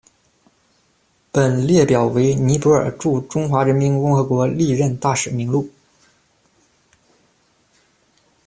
[1.31, 5.69] 本列表为尼泊尔驻中华人民共和国历任大使名录。